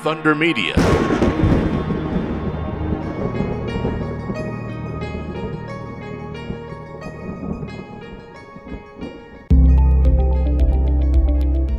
[0.00, 0.74] Thunder Media.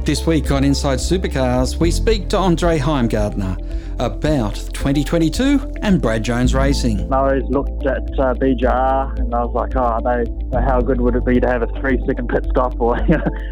[0.04, 3.58] This week on Inside Supercars, we speak to Andre Heimgartner
[4.00, 7.14] about 2022 and Brad Jones Racing.
[7.14, 11.16] I always looked at uh, BJR and I was like, oh, they, how good would
[11.16, 12.96] it be to have a three second pit stop or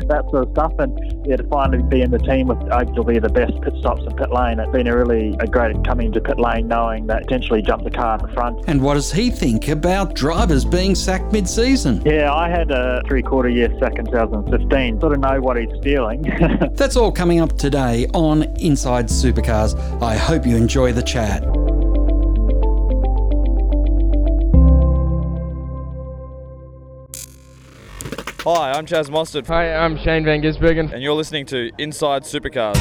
[0.07, 0.73] that sort of stuff?
[0.79, 4.16] And yeah, to finally be in the team with arguably the best pit stops in
[4.16, 7.62] pit lane, it's been a really a great coming to pit lane knowing that potentially
[7.62, 8.59] jump the car in the front.
[8.67, 12.02] And what does he think about drivers being sacked mid season?
[12.05, 15.00] Yeah, I had a three quarter year sack in 2015.
[15.00, 16.22] Sort of know what he's feeling.
[16.73, 19.80] That's all coming up today on Inside Supercars.
[20.02, 21.44] I hope you enjoy the chat.
[28.45, 29.48] Hi, I'm Chaz Mostert.
[29.48, 30.93] Hi, I'm Shane Van Gisbergen.
[30.93, 32.77] And you're listening to Inside Supercars.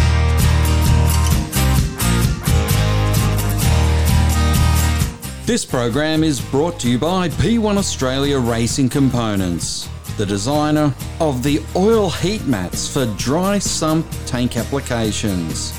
[5.46, 11.61] This program is brought to you by P1 Australia Racing Components, the designer of the
[11.74, 15.72] oil heat mats for dry sump tank applications.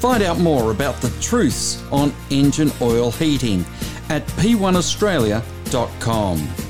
[0.00, 3.66] Find out more about the truths on engine oil heating
[4.08, 6.67] at p1australia.com.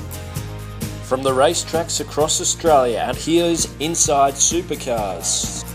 [1.09, 5.67] From the racetracks across Australia, and here's Inside Supercars.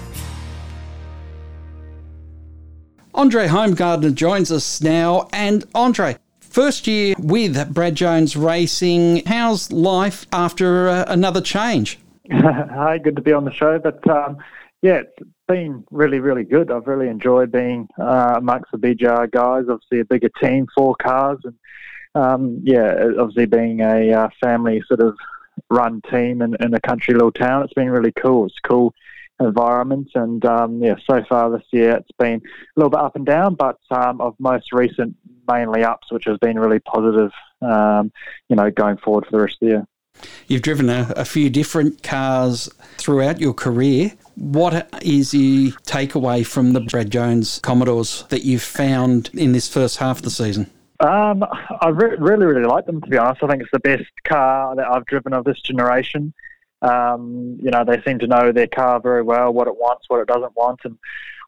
[3.12, 5.28] Andre Heimgartner joins us now.
[5.32, 9.24] And Andre, first year with Brad Jones Racing.
[9.26, 11.98] How's life after uh, another change?
[12.30, 13.80] Hi, good to be on the show.
[13.80, 14.36] But um,
[14.82, 16.70] yeah, it's been really, really good.
[16.70, 19.64] I've really enjoyed being uh, amongst the BJR guys.
[19.68, 21.56] Obviously, a bigger team, four cars, and
[22.14, 25.16] um, yeah, obviously being a uh, family sort of
[25.70, 28.46] run team in, in a country little town, it's been really cool.
[28.46, 28.94] It's cool
[29.40, 32.40] environment, and um, yeah, so far this year it's been a
[32.76, 35.16] little bit up and down, but um, of most recent
[35.48, 37.32] mainly ups, which has been really positive.
[37.60, 38.12] Um,
[38.48, 39.86] you know, going forward for the rest of the year.
[40.46, 42.68] You've driven a, a, few different cars
[42.98, 44.12] throughout your career.
[44.34, 49.96] What is the takeaway from the Brad Jones Commodores that you've found in this first
[49.96, 50.70] half of the season?
[51.04, 51.44] Um,
[51.82, 53.42] I re- really, really like them, to be honest.
[53.42, 56.32] I think it's the best car that I've driven of this generation.
[56.80, 60.20] Um, you know, they seem to know their car very well, what it wants, what
[60.20, 60.96] it doesn't want, and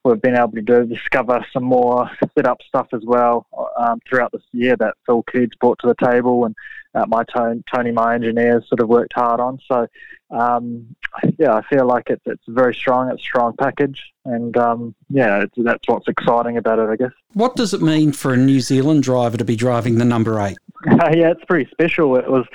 [0.05, 3.47] we've been able to do, discover some more setup stuff as well
[3.79, 6.55] um, throughout this year that Phil Coods brought to the table and
[6.97, 9.59] uh, my Tony, Tony, my engineers, sort of worked hard on.
[9.71, 9.87] So,
[10.31, 10.97] um,
[11.39, 13.11] yeah, I feel like it's it's very strong.
[13.11, 17.13] It's a strong package, and um, yeah, that's what's exciting about it, I guess.
[17.35, 20.57] What does it mean for a New Zealand driver to be driving the number eight?
[20.89, 22.17] Uh, yeah, it's pretty special.
[22.17, 22.47] It was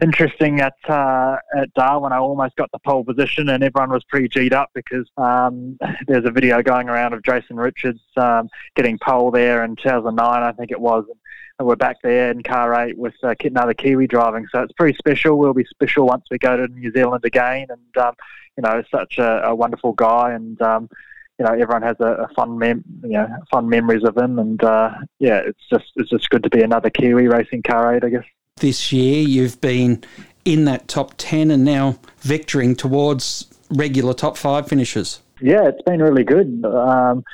[0.00, 2.12] interesting at uh, at Darwin.
[2.12, 5.76] I almost got the pole position, and everyone was pretty G'd up because um,
[6.06, 10.52] there's a video going around of Jason Richards um, getting pole there in 2009, I
[10.52, 11.04] think it was.
[11.08, 11.18] And
[11.60, 15.38] we're back there in car eight with uh, another Kiwi driving, so it's pretty special.
[15.38, 18.14] We'll be special once we go to New Zealand again, and um,
[18.56, 20.88] you know, such a, a wonderful guy, and um,
[21.38, 24.62] you know, everyone has a, a fun mem, you know, fun memories of him, and
[24.62, 28.10] uh, yeah, it's just it's just good to be another Kiwi racing car eight, I
[28.10, 28.24] guess.
[28.56, 30.04] This year, you've been
[30.44, 35.20] in that top ten, and now vectoring towards regular top five finishes.
[35.40, 36.64] Yeah, it's been really good.
[36.64, 37.24] Um,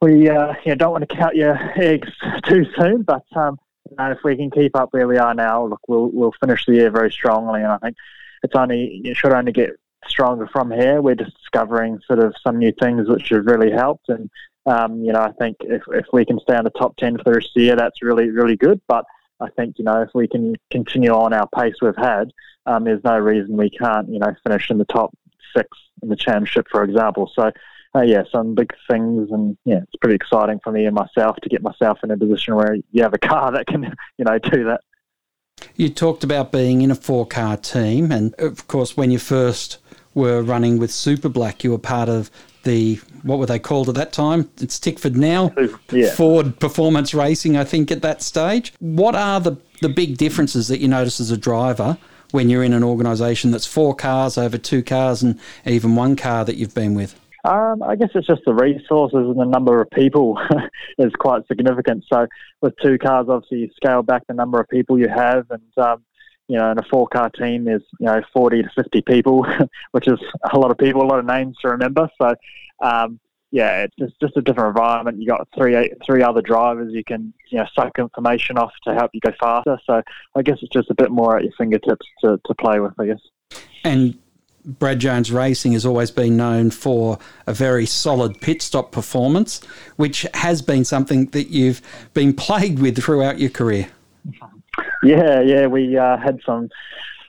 [0.00, 2.08] we uh, don't want to count your eggs
[2.46, 3.58] too soon, but um,
[3.98, 6.90] if we can keep up where we are now, look, we'll we'll finish the year
[6.90, 7.96] very strongly, and I think
[8.42, 9.70] it's only it should only get
[10.06, 11.00] stronger from here.
[11.02, 14.08] We're just discovering sort of some new things which have really helped.
[14.08, 14.30] And,
[14.66, 17.24] um, you know, I think if, if we can stay on the top 10 for
[17.24, 18.80] the rest of the year, that's really, really good.
[18.88, 19.04] But
[19.40, 22.32] I think, you know, if we can continue on our pace we've had,
[22.66, 25.16] um, there's no reason we can't, you know, finish in the top
[25.56, 25.68] six
[26.02, 27.30] in the championship, for example.
[27.34, 27.50] So,
[27.98, 31.48] uh, yeah, some big things, and yeah, it's pretty exciting for me and myself to
[31.48, 33.82] get myself in a position where you have a car that can,
[34.16, 34.80] you know, do that.
[35.74, 39.78] You talked about being in a four car team, and of course, when you first
[40.18, 41.64] were running with Super Black.
[41.64, 42.30] You were part of
[42.64, 44.50] the what were they called at that time?
[44.60, 45.54] It's Tickford now.
[45.90, 46.10] Yeah.
[46.10, 48.74] Ford Performance Racing, I think, at that stage.
[48.80, 51.96] What are the the big differences that you notice as a driver
[52.32, 56.44] when you're in an organisation that's four cars over two cars and even one car
[56.44, 57.18] that you've been with?
[57.48, 60.38] Um, I guess it's just the resources and the number of people
[60.98, 62.04] is quite significant.
[62.12, 62.26] So
[62.60, 66.04] with two cars, obviously you scale back the number of people you have, and um,
[66.48, 69.46] you know, in a four car team, there's, you know, 40 to 50 people,
[69.92, 70.18] which is
[70.52, 72.10] a lot of people, a lot of names to remember.
[72.20, 72.34] So,
[72.82, 73.18] um,
[73.50, 75.18] yeah, it's just, just a different environment.
[75.18, 79.10] You got three three other drivers you can you know suck information off to help
[79.14, 79.78] you go faster.
[79.86, 80.02] So
[80.34, 82.92] I guess it's just a bit more at your fingertips to, to play with.
[82.98, 83.20] I guess.
[83.84, 84.18] And
[84.68, 89.64] Brad Jones Racing has always been known for a very solid pit stop performance,
[89.96, 91.80] which has been something that you've
[92.12, 93.88] been plagued with throughout your career.
[95.02, 96.68] Yeah, yeah, we uh, had some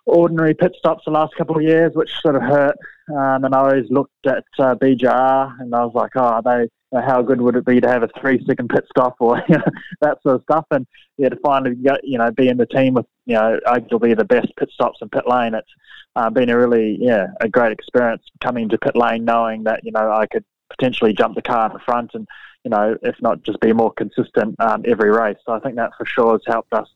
[0.05, 2.75] ordinary pit stops the last couple of years, which sort of hurt.
[3.09, 7.21] Um, and I always looked at uh, BJR and I was like, oh, they, how
[7.21, 9.63] good would it be to have a three second pit stop or you know,
[10.01, 10.65] that sort of stuff?
[10.71, 10.87] And
[11.17, 14.25] yeah, to finally get, you know, be in the team with, you know, arguably the
[14.25, 15.69] best pit stops in pit lane, it's
[16.15, 19.91] uh, been a really, yeah, a great experience coming to pit lane knowing that, you
[19.91, 22.27] know, I could potentially jump the car in the front and,
[22.63, 25.37] you know, if not just be more consistent um, every race.
[25.45, 26.87] So I think that for sure has helped us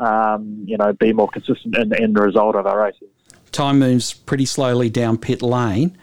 [0.00, 3.08] um, you know, be more consistent in, in the result of our races.
[3.52, 5.96] Time moves pretty slowly down pit lane.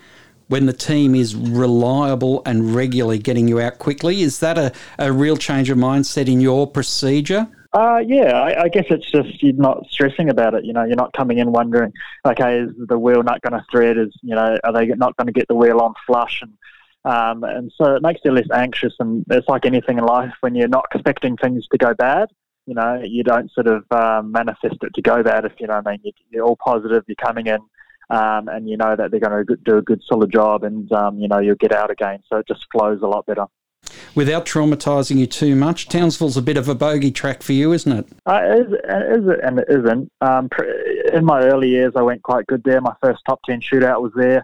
[0.47, 5.11] When the team is reliable and regularly getting you out quickly, is that a, a
[5.11, 7.47] real change of mindset in your procedure?
[7.73, 10.63] Uh, yeah, I, I, guess it's just you're not stressing about it.
[10.63, 11.91] You know, you're not coming in wondering,
[12.25, 13.97] okay, is the wheel not going to thread?
[13.97, 16.41] Is you know, are they not going to get the wheel on flush?
[16.41, 16.53] And
[17.03, 18.93] um, and so it makes you less anxious.
[18.99, 22.29] And it's like anything in life when you're not expecting things to go bad
[22.65, 25.75] you know, you don't sort of um, manifest it to go bad, if you know
[25.75, 26.13] what I mean.
[26.31, 27.59] You, are all positive, you're coming in,
[28.09, 31.19] um, and you know that they're going to do a good, solid job, and, um,
[31.19, 32.19] you know, you'll get out again.
[32.29, 33.45] So it just flows a lot better.
[34.15, 37.91] Without traumatising you too much, Townsville's a bit of a bogey track for you, isn't
[37.91, 38.07] it?
[38.25, 40.11] Uh, it is, it is and it isn't.
[40.21, 40.49] Um,
[41.13, 42.81] in my early years, I went quite good there.
[42.81, 44.43] My first top 10 shootout was there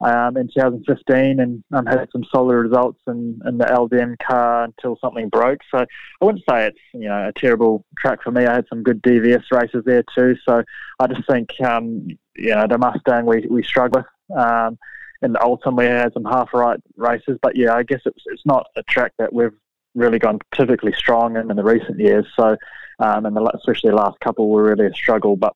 [0.00, 4.98] um, in 2015 and um, had some solid results in, in the LDM car until
[5.00, 5.60] something broke.
[5.70, 5.78] So
[6.20, 8.46] I wouldn't say it's you know a terrible track for me.
[8.46, 10.36] I had some good DVS races there too.
[10.46, 10.62] So
[11.00, 14.38] I just think um, you know the Mustang we we struggle with.
[14.38, 14.78] Um,
[15.22, 18.44] in the Altima, we had some half right races, but yeah, I guess it's it's
[18.44, 19.54] not a track that we've
[19.94, 22.26] really gone typically strong in in the recent years.
[22.36, 22.56] So,
[22.98, 25.36] um, and the, especially the last couple were really a struggle.
[25.36, 25.54] But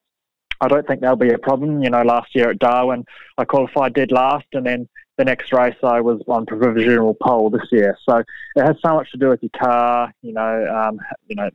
[0.60, 1.82] I don't think there'll be a problem.
[1.82, 3.04] You know, last year at Darwin,
[3.38, 7.68] I qualified dead last, and then the next race I was on provisional pole this
[7.70, 7.96] year.
[8.08, 8.18] So
[8.56, 10.12] it has so much to do with your car.
[10.22, 11.50] You know, um, you know,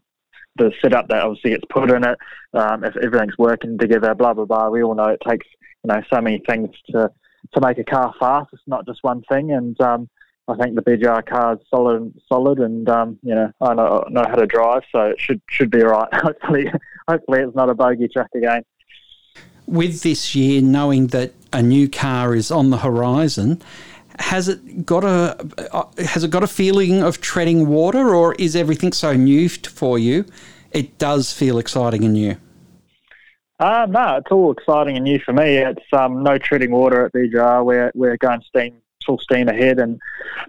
[0.56, 2.18] the setup that obviously gets put in it.
[2.54, 4.70] Um, if everything's working together, blah blah blah.
[4.70, 5.48] We all know it takes
[5.84, 7.12] you know so many things to
[7.54, 8.50] to make a car fast.
[8.54, 10.10] It's not just one thing, and um,
[10.48, 14.26] I think the BJR car is solid, solid, and um, you know I know, know
[14.28, 16.14] how to drive, so it should should be all right.
[16.14, 16.72] hopefully,
[17.08, 18.64] hopefully it's not a bogey track again
[19.68, 23.62] with this year, knowing that a new car is on the horizon,
[24.20, 25.38] has it got a
[25.74, 30.00] uh, has it got a feeling of treading water, or is everything so new for
[30.00, 30.26] you?
[30.72, 32.38] It does feel exciting and new.
[33.60, 35.58] Uh, no, it's all exciting and new for me.
[35.58, 37.64] It's um, no treading water at BJR.
[37.64, 38.76] We're we're going steam
[39.06, 40.00] full steam ahead and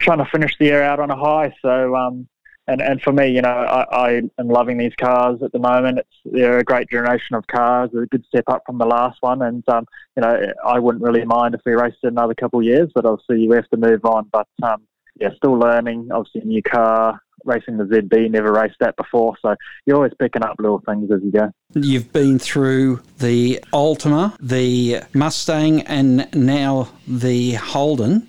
[0.00, 1.54] trying to finish the year out on a high.
[1.62, 2.26] So um,
[2.68, 5.98] and and for me, you know, I, I am loving these cars at the moment.
[5.98, 7.90] It's they're a great generation of cars.
[7.94, 9.86] A good step up from the last one, and um,
[10.16, 13.04] you know, I wouldn't really mind if we raced it another couple of years, but
[13.04, 14.28] obviously you have to move on.
[14.32, 14.82] But um,
[15.20, 16.08] yeah, still learning.
[16.10, 19.54] Obviously, a new car, racing the ZB, never raced that before, so
[19.84, 21.50] you're always picking up little things as you go.
[21.74, 28.28] You've been through the Altima, the Mustang, and now the Holden.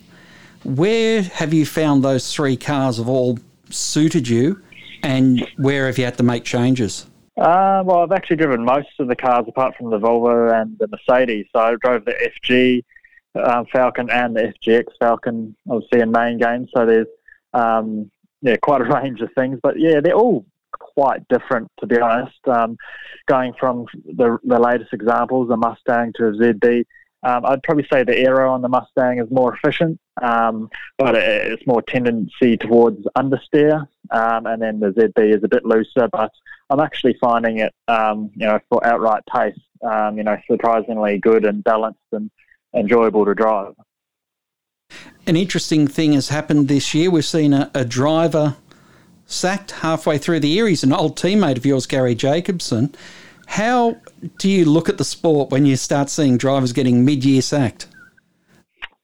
[0.63, 4.61] Where have you found those three cars of all suited you,
[5.03, 7.05] and where have you had to make changes?
[7.37, 10.87] Uh, well, I've actually driven most of the cars apart from the Volvo and the
[10.87, 11.45] Mercedes.
[11.53, 12.83] So I drove the FG
[13.35, 16.69] um, Falcon and the FGX Falcon, obviously in main games.
[16.75, 17.07] So there's
[17.53, 18.09] um,
[18.41, 22.47] yeah quite a range of things, but yeah, they're all quite different to be honest.
[22.47, 22.77] Um,
[23.27, 26.85] going from the the latest examples, the Mustang to a ZB,
[27.23, 31.65] um, I'd probably say the aero on the Mustang is more efficient, um, but it's
[31.67, 36.07] more tendency towards understeer, um, and then the ZB is a bit looser.
[36.11, 36.31] But
[36.69, 41.45] I'm actually finding it, um, you know, for outright pace, um, you know, surprisingly good
[41.45, 42.29] and balanced and
[42.75, 43.73] enjoyable to drive.
[45.25, 47.11] An interesting thing has happened this year.
[47.11, 48.55] We've seen a, a driver
[49.25, 50.67] sacked halfway through the year.
[50.67, 52.95] He's an old teammate of yours, Garry Jacobson.
[53.47, 53.97] How
[54.37, 57.87] do you look at the sport when you start seeing drivers getting mid-year sacked?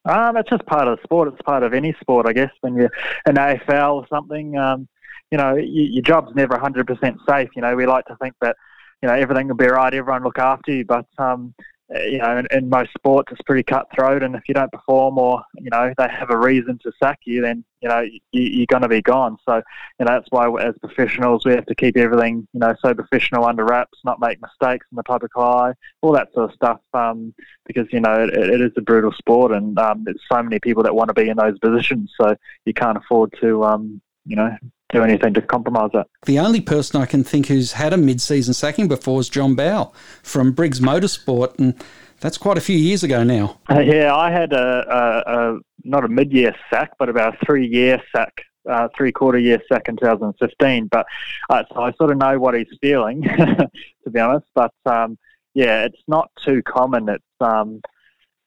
[0.05, 1.29] Um, it's just part of the sport.
[1.29, 2.51] It's part of any sport, I guess.
[2.62, 2.91] When you're
[3.25, 4.88] an AFL or something, um,
[5.31, 7.50] you know, you, your job's never 100% safe.
[7.55, 8.55] You know, we like to think that,
[9.01, 11.53] you know, everything will be right, everyone look after you, but um,
[11.94, 14.24] you know, in, in, most sports, it's pretty cutthroat.
[14.24, 17.42] And if you don't perform, or you know, they have a reason to sack you,
[17.42, 19.38] then you know you, are going to be gone.
[19.48, 22.94] So, you know, that's why as professionals, we have to keep everything, you know, so
[22.94, 26.80] professional under wraps, not make mistakes in the public eye, all that sort of stuff.
[26.94, 27.34] Um,
[27.66, 30.84] because you know, it, it is a brutal sport, and um, there's so many people
[30.84, 32.36] that want to be in those positions, so
[32.66, 34.56] you can't afford to, um, you know,
[34.94, 36.08] do anything to compromise that.
[36.26, 39.92] The only person I can think who's had a mid-season sacking before is John Bowe
[40.22, 41.76] from Briggs Motorsport, and
[42.22, 43.60] That's quite a few years ago now.
[43.70, 48.02] Uh, yeah, I had a, a, a not a mid-year sack, but about a three-year
[48.16, 50.88] sack, uh, three-quarter year sack in 2015.
[50.88, 51.06] But
[51.50, 54.46] uh, so I sort of know what he's feeling, to be honest.
[54.56, 55.18] But um,
[55.54, 57.10] yeah, it's not too common.
[57.10, 57.82] It's um,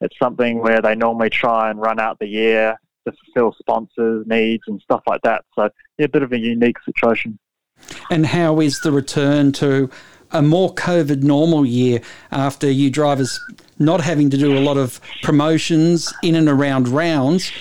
[0.01, 4.63] it's something where they normally try and run out the year to fulfill sponsors' needs
[4.67, 5.45] and stuff like that.
[5.55, 7.39] So yeah, a bit of a unique situation.
[8.11, 9.91] And how is the return to
[10.33, 13.41] a more COVID normal year after you drivers
[13.79, 17.53] not having to do a lot of promotions in and around rounds,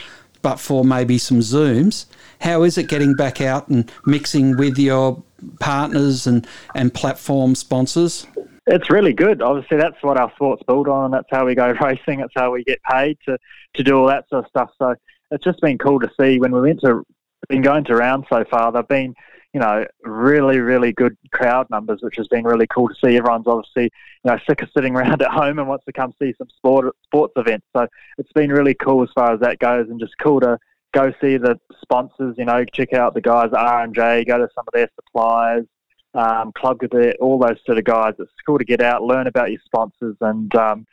[0.41, 2.05] but for maybe some Zooms.
[2.41, 5.23] How is it getting back out and mixing with your
[5.59, 8.27] partners and, and platform sponsors?
[8.67, 9.41] It's really good.
[9.41, 11.11] Obviously, that's what our sport's build on.
[11.11, 12.19] That's how we go racing.
[12.19, 13.37] That's how we get paid to,
[13.75, 14.69] to do all that sort of stuff.
[14.77, 14.95] So
[15.31, 17.03] it's just been cool to see when we went to
[17.49, 18.71] been going to rounds so far.
[18.71, 19.13] They've been
[19.55, 23.15] you know, really, really good crowd numbers, which has been really cool to see.
[23.15, 26.33] Everyone's obviously, you know, sick of sitting around at home and wants to come see
[26.37, 27.65] some sport sports events.
[27.73, 30.59] So it's been really cool as far as that goes, and just cool to
[30.93, 32.35] go see the sponsors.
[32.37, 35.65] You know, check out the guys R and J, go to some of their suppliers,
[36.13, 38.15] um, Cub Cadet, all those sort of guys.
[38.19, 40.85] It's cool to get out, learn about your sponsors, and um,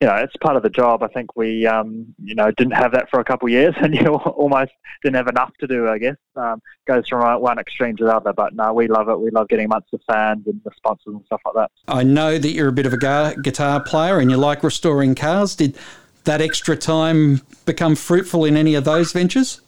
[0.00, 1.02] you know, it's part of the job.
[1.02, 3.94] I think we, um, you know, didn't have that for a couple of years, and
[3.94, 5.88] you almost didn't have enough to do.
[5.88, 8.32] I guess um, goes from one extreme to the other.
[8.32, 9.20] But no, we love it.
[9.20, 11.70] We love getting amongst the fans and the sponsors and stuff like that.
[11.86, 15.54] I know that you're a bit of a guitar player and you like restoring cars.
[15.54, 15.76] Did
[16.24, 19.60] that extra time become fruitful in any of those ventures?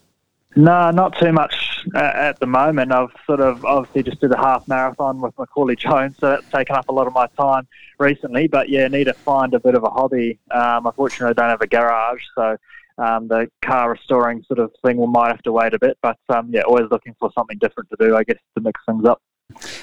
[0.55, 2.93] No, not too much uh, at the moment.
[2.93, 6.77] I've sort of obviously just did a half marathon with Macaulay Jones, so that's taken
[6.77, 7.67] up a lot of my time
[7.99, 8.49] recently.
[8.49, 10.39] But yeah, need to find a bit of a hobby.
[10.51, 12.59] Um, unfortunately, I don't have a garage, so
[12.99, 15.97] um, the car restoring sort of thing we might have to wait a bit.
[16.03, 19.07] But um, yeah, always looking for something different to do, I guess, to mix things
[19.07, 19.23] up.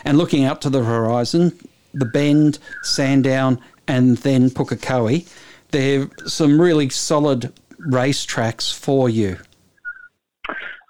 [0.06, 1.58] And looking out to the horizon,
[1.94, 5.28] the Bend, Sandown, and then Pukekohe,
[5.72, 9.38] they're some really solid race tracks for you.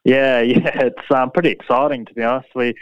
[0.10, 2.50] Yeah, yeah, it's um, pretty exciting to be honest.
[2.56, 2.74] We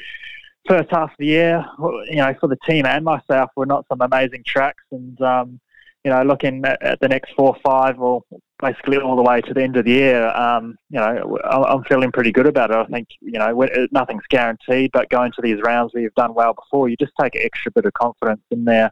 [0.68, 1.66] first half of the year,
[2.10, 5.60] you know, for the team and myself, we're not some amazing tracks, and um,
[6.06, 8.24] you know, looking at, at, the next four five, or
[8.60, 12.14] basically all the way to the end of the year, um, you know, I'm feeling
[12.14, 12.78] pretty good about it.
[12.78, 16.54] I think you know, nothing's guaranteed, but going to these rounds where you've done well
[16.54, 18.92] before, you just take an extra bit of confidence in there,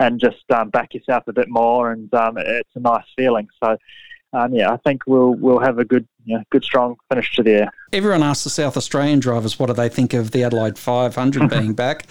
[0.00, 3.46] and just um, back yourself a bit more, and um, it's a nice feeling.
[3.62, 3.76] So
[4.36, 7.42] um, yeah, I think we'll we'll have a good you know, good strong finish to
[7.42, 7.70] the year.
[7.92, 11.72] Everyone asks the South Australian drivers what do they think of the Adelaide 500 being
[11.72, 12.06] back.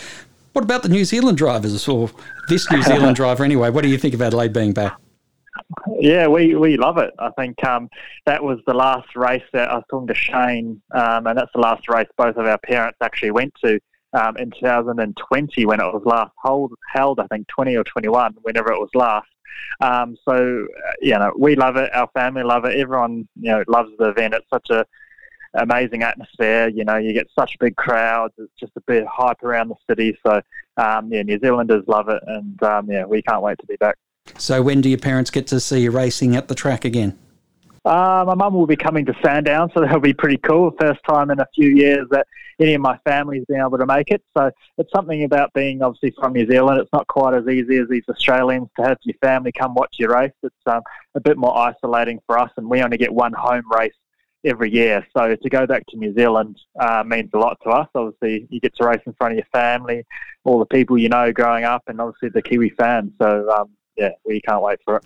[0.53, 2.09] What about the New Zealand drivers or
[2.47, 3.69] this New Zealand driver anyway?
[3.69, 4.97] What do you think of Adelaide being back?
[5.99, 7.13] Yeah, we, we love it.
[7.19, 7.89] I think um,
[8.25, 11.59] that was the last race that I was talking to Shane, um, and that's the
[11.59, 13.79] last race both of our parents actually went to
[14.15, 18.71] um, in 2020 when it was last hold, held, I think 20 or 21, whenever
[18.71, 19.27] it was last.
[19.81, 21.93] Um, so, uh, you know, we love it.
[21.93, 22.77] Our family love it.
[22.77, 24.33] Everyone, you know, loves the event.
[24.33, 24.85] It's such a
[25.53, 26.69] amazing atmosphere.
[26.69, 28.33] You know, you get such big crowds.
[28.37, 30.17] It's just a bit hype around the city.
[30.25, 30.41] So,
[30.77, 33.97] um, yeah, New Zealanders love it, and um, yeah, we can't wait to be back.
[34.37, 37.17] So, when do your parents get to see you racing at the track again?
[37.85, 40.71] Uh, my mum will be coming to Sandown, so that'll be pretty cool.
[40.79, 42.25] First time in a few years that
[42.59, 44.23] any of my family's been able to make it.
[44.35, 44.49] So
[44.79, 46.81] it's something about being obviously from New Zealand.
[46.81, 50.15] It's not quite as easy as these Australians to have your family come watch your
[50.15, 50.31] race.
[50.41, 50.81] It's um,
[51.13, 53.93] a bit more isolating for us, and we only get one home race
[54.43, 55.05] every year.
[55.15, 57.87] So to go back to New Zealand uh, means a lot to us.
[57.93, 60.03] Obviously, you get to race in front of your family,
[60.43, 63.11] all the people you know growing up, and obviously the Kiwi fans.
[63.21, 65.05] So um, yeah, we can't wait for it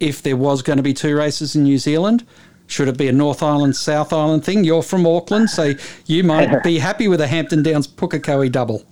[0.00, 2.26] if there was going to be two races in New Zealand?
[2.66, 4.62] Should it be a North Island, South Island thing?
[4.62, 5.74] You're from Auckland, so
[6.06, 8.84] you might be happy with a Hampton Downs Pukekohe double.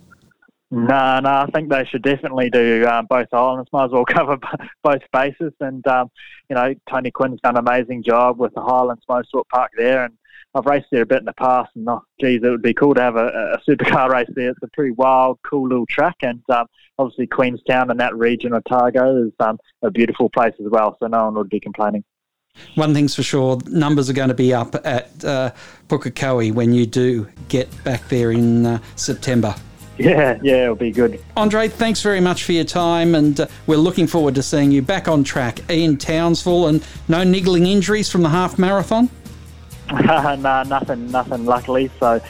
[0.71, 3.69] No, no, I think they should definitely do um, both islands.
[3.73, 4.37] Might as well cover
[4.83, 5.53] both bases.
[5.61, 6.11] And, um,
[6.51, 10.05] you know, Tony Quinn's done an amazing job with the Highlands Motorsport Park there.
[10.05, 10.15] And
[10.57, 11.71] I've raced there a bit in the past.
[11.75, 14.51] And, oh, geez, it would be cool to have a, a supercar race there.
[14.51, 16.17] It's a pretty wild, cool little track.
[16.23, 16.67] And um,
[16.99, 20.97] obviously Queenstown and that region, of Otago, is um, a beautiful place as well.
[21.01, 22.05] So no one would be complaining.
[22.75, 25.53] One thing's for sure, numbers are going to be up at uh,
[25.89, 29.55] Pukekohe when you do get back there in uh, September.
[29.99, 31.23] Yeah, yeah, it'll be good.
[31.37, 34.81] Andre, thanks very much for your time, and uh, we're looking forward to seeing you
[34.81, 36.69] back on track in Townsville.
[36.69, 39.11] And no niggling injuries from the half marathon.
[39.93, 41.45] nah, nothing, nothing.
[41.45, 42.21] Luckily, so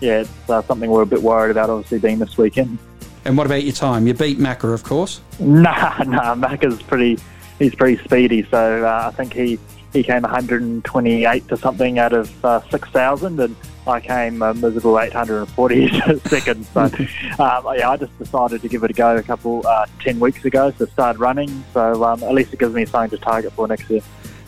[0.00, 1.70] yeah, it's uh, something we're a bit worried about.
[1.70, 2.78] Obviously, being this weekend.
[3.24, 4.06] And what about your time?
[4.06, 5.20] You beat Macca, of course.
[5.40, 7.18] Nah, nah, Macca's pretty.
[7.58, 9.58] He's pretty speedy, so uh, I think he
[9.96, 13.56] he came 128 to something out of uh, 6,000, and
[13.86, 15.88] I came a miserable 840
[16.28, 16.66] second.
[16.66, 20.20] So um, yeah, I just decided to give it a go a couple uh, 10
[20.20, 20.72] weeks ago.
[20.78, 21.64] So started running.
[21.72, 24.02] So um, at least it gives me something to target for next year.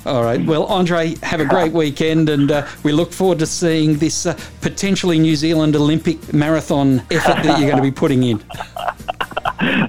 [0.08, 0.42] All right.
[0.42, 4.38] Well, Andre, have a great weekend, and uh, we look forward to seeing this uh,
[4.62, 8.38] potentially New Zealand Olympic marathon effort that you're going to be putting in.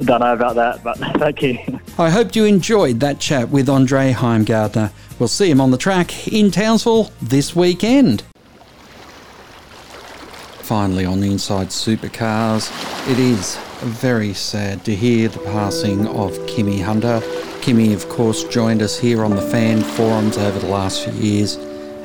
[0.02, 1.58] Don't know about that, but thank you.
[1.98, 4.92] I hope you enjoyed that chat with Andre Heimgartner.
[5.20, 8.24] We'll see him on the track in Townsville this weekend.
[10.64, 12.70] Finally, on the Inside Supercars,
[13.10, 17.22] it is very sad to hear the passing of Kimmy Hunter.
[17.62, 21.56] Kimmy, of course, joined us here on the fan forums over the last few years,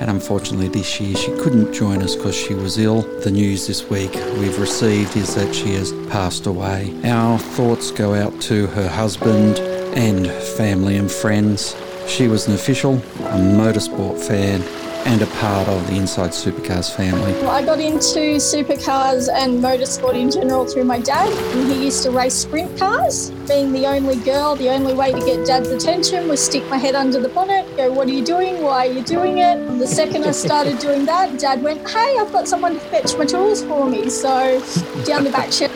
[0.00, 3.02] and unfortunately, this year she couldn't join us because she was ill.
[3.20, 6.92] The news this week we've received is that she has passed away.
[7.04, 9.58] Our thoughts go out to her husband
[9.96, 11.76] and family and friends.
[12.08, 14.60] She was an official, a motorsport fan,
[15.06, 17.34] and a part of the Inside Supercars family.
[17.46, 21.30] I got into supercars and motorsport in general through my dad.
[21.56, 23.30] And he used to race sprint cars.
[23.46, 26.94] Being the only girl, the only way to get dad's attention was stick my head
[26.94, 28.62] under the bonnet, go, What are you doing?
[28.62, 29.58] Why are you doing it?
[29.58, 33.16] And the second I started doing that, dad went, Hey, I've got someone to fetch
[33.18, 34.08] my tools for me.
[34.08, 34.60] So
[35.04, 35.70] down the back shed,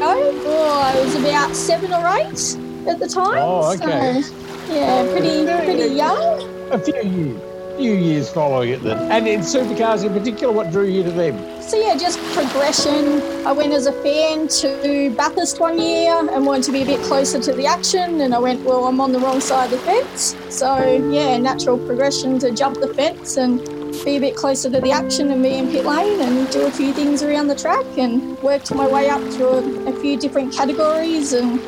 [0.00, 2.56] oh, I was about seven or eight
[2.88, 3.42] at the time.
[3.42, 4.22] Oh, okay.
[4.22, 6.72] So, yeah, pretty, pretty young.
[6.72, 7.49] A few years
[7.80, 9.10] few years following it then.
[9.10, 11.62] And in supercars in particular, what drew you to them?
[11.62, 13.22] So yeah, just progression.
[13.46, 17.00] I went as a fan to Bathurst one year and wanted to be a bit
[17.00, 18.20] closer to the action.
[18.20, 20.36] And I went, well, I'm on the wrong side of the fence.
[20.50, 20.76] So
[21.10, 23.64] yeah, natural progression to jump the fence and
[24.04, 26.70] be a bit closer to the action and be in pit lane and do a
[26.70, 30.52] few things around the track and worked my way up through a, a few different
[30.52, 31.58] categories and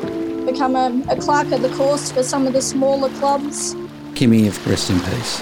[0.45, 3.73] become a, a clerk of the course for some of the smaller clubs.
[4.13, 5.41] Kimmy, rest in peace.